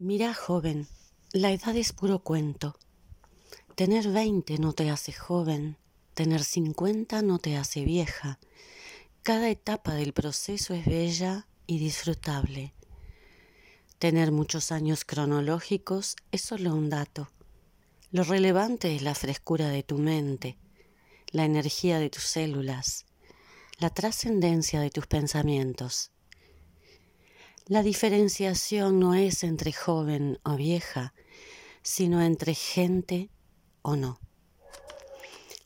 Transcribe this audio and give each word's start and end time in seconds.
Mira, 0.00 0.32
joven, 0.32 0.86
la 1.32 1.50
edad 1.50 1.74
es 1.74 1.92
puro 1.92 2.20
cuento. 2.20 2.78
Tener 3.74 4.06
veinte 4.06 4.56
no 4.58 4.72
te 4.72 4.90
hace 4.90 5.12
joven, 5.12 5.76
tener 6.14 6.44
cincuenta 6.44 7.20
no 7.20 7.40
te 7.40 7.56
hace 7.56 7.84
vieja. 7.84 8.38
Cada 9.24 9.50
etapa 9.50 9.94
del 9.94 10.12
proceso 10.12 10.72
es 10.72 10.86
bella 10.86 11.48
y 11.66 11.80
disfrutable. 11.80 12.74
Tener 13.98 14.30
muchos 14.30 14.70
años 14.70 15.04
cronológicos 15.04 16.14
es 16.30 16.42
solo 16.42 16.76
un 16.76 16.90
dato. 16.90 17.32
Lo 18.12 18.22
relevante 18.22 18.94
es 18.94 19.02
la 19.02 19.16
frescura 19.16 19.68
de 19.68 19.82
tu 19.82 19.98
mente, 19.98 20.58
la 21.32 21.44
energía 21.44 21.98
de 21.98 22.08
tus 22.08 22.22
células, 22.22 23.04
la 23.80 23.90
trascendencia 23.90 24.80
de 24.80 24.90
tus 24.90 25.08
pensamientos. 25.08 26.12
La 27.68 27.82
diferenciación 27.82 28.98
no 28.98 29.12
es 29.12 29.44
entre 29.44 29.74
joven 29.74 30.40
o 30.42 30.56
vieja, 30.56 31.12
sino 31.82 32.22
entre 32.22 32.54
gente 32.54 33.28
o 33.82 33.94
no. 33.94 34.18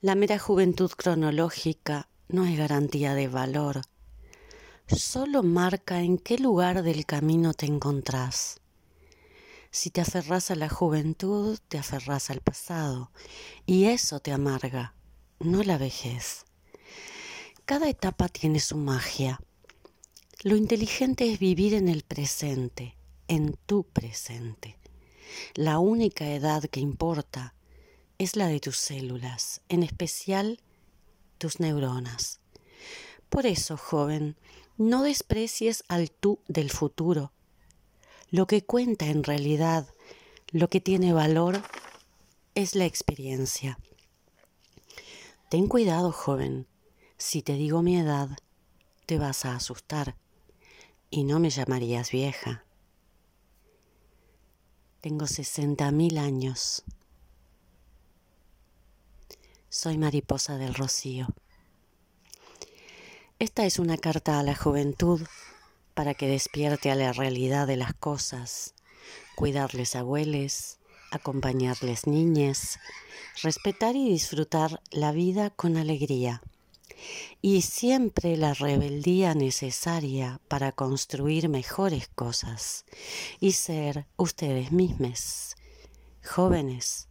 La 0.00 0.16
mera 0.16 0.40
juventud 0.40 0.90
cronológica 0.90 2.08
no 2.26 2.44
es 2.44 2.58
garantía 2.58 3.14
de 3.14 3.28
valor, 3.28 3.82
solo 4.88 5.44
marca 5.44 6.00
en 6.00 6.18
qué 6.18 6.38
lugar 6.38 6.82
del 6.82 7.06
camino 7.06 7.54
te 7.54 7.66
encontrás. 7.66 8.60
Si 9.70 9.90
te 9.90 10.00
aferras 10.00 10.50
a 10.50 10.56
la 10.56 10.68
juventud, 10.68 11.56
te 11.68 11.78
aferras 11.78 12.30
al 12.30 12.40
pasado, 12.40 13.12
y 13.64 13.84
eso 13.84 14.18
te 14.18 14.32
amarga, 14.32 14.96
no 15.38 15.62
la 15.62 15.78
vejez. 15.78 16.46
Cada 17.64 17.88
etapa 17.88 18.28
tiene 18.28 18.58
su 18.58 18.76
magia 18.76 19.38
lo 20.44 20.56
inteligente 20.56 21.32
es 21.32 21.38
vivir 21.38 21.72
en 21.72 21.88
el 21.88 22.02
presente, 22.02 22.96
en 23.28 23.56
tu 23.64 23.84
presente. 23.84 24.76
La 25.54 25.78
única 25.78 26.32
edad 26.32 26.64
que 26.64 26.80
importa 26.80 27.54
es 28.18 28.34
la 28.34 28.48
de 28.48 28.58
tus 28.58 28.76
células, 28.76 29.60
en 29.68 29.84
especial 29.84 30.60
tus 31.38 31.60
neuronas. 31.60 32.40
Por 33.28 33.46
eso, 33.46 33.76
joven, 33.76 34.36
no 34.76 35.04
desprecies 35.04 35.84
al 35.86 36.10
tú 36.10 36.40
del 36.48 36.70
futuro. 36.70 37.32
Lo 38.30 38.48
que 38.48 38.64
cuenta 38.64 39.06
en 39.06 39.22
realidad, 39.22 39.86
lo 40.50 40.68
que 40.68 40.80
tiene 40.80 41.12
valor, 41.12 41.62
es 42.56 42.74
la 42.74 42.84
experiencia. 42.84 43.78
Ten 45.48 45.68
cuidado, 45.68 46.10
joven. 46.10 46.66
Si 47.16 47.42
te 47.42 47.52
digo 47.52 47.82
mi 47.82 47.96
edad, 47.96 48.28
te 49.06 49.18
vas 49.18 49.44
a 49.44 49.54
asustar 49.54 50.16
y 51.12 51.24
no 51.24 51.38
me 51.38 51.50
llamarías 51.50 52.10
vieja. 52.10 52.64
Tengo 55.02 55.26
sesenta 55.26 55.90
mil 55.92 56.16
años. 56.16 56.84
Soy 59.68 59.98
mariposa 59.98 60.56
del 60.56 60.74
rocío. 60.74 61.28
Esta 63.38 63.66
es 63.66 63.78
una 63.78 63.98
carta 63.98 64.40
a 64.40 64.42
la 64.42 64.54
juventud 64.54 65.20
para 65.92 66.14
que 66.14 66.28
despierte 66.28 66.90
a 66.90 66.94
la 66.94 67.12
realidad 67.12 67.66
de 67.66 67.76
las 67.76 67.92
cosas, 67.92 68.74
cuidarles 69.36 69.94
abueles, 69.94 70.78
acompañarles 71.10 72.06
niñes, 72.06 72.78
respetar 73.42 73.96
y 73.96 74.08
disfrutar 74.08 74.80
la 74.90 75.12
vida 75.12 75.50
con 75.50 75.76
alegría 75.76 76.40
y 77.44 77.62
siempre 77.62 78.36
la 78.36 78.54
rebeldía 78.54 79.34
necesaria 79.34 80.40
para 80.46 80.70
construir 80.70 81.48
mejores 81.48 82.06
cosas 82.06 82.84
y 83.40 83.52
ser 83.52 84.06
ustedes 84.16 84.70
mismos. 84.70 85.56
Jóvenes, 86.24 87.08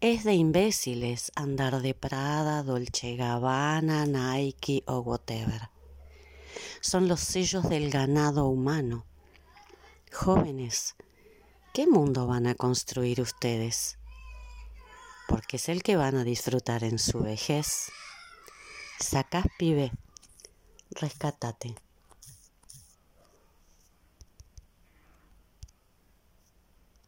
es 0.00 0.22
de 0.22 0.34
imbéciles 0.34 1.32
andar 1.34 1.82
de 1.82 1.94
Prada, 1.94 2.62
Dolce 2.62 3.16
Gabbana, 3.16 4.06
Nike 4.06 4.84
o 4.86 5.00
whatever. 5.00 5.70
Son 6.80 7.08
los 7.08 7.18
sellos 7.18 7.68
del 7.68 7.90
ganado 7.90 8.46
humano. 8.46 9.04
Jóvenes, 10.12 10.94
¿qué 11.74 11.88
mundo 11.88 12.28
van 12.28 12.46
a 12.46 12.54
construir 12.54 13.20
ustedes? 13.20 13.98
Porque 15.26 15.56
es 15.56 15.68
el 15.68 15.82
que 15.82 15.96
van 15.96 16.14
a 16.14 16.22
disfrutar 16.22 16.84
en 16.84 17.00
su 17.00 17.18
vejez. 17.18 17.90
Sacás 18.98 19.46
pibe, 19.58 19.92
rescátate. 20.90 21.74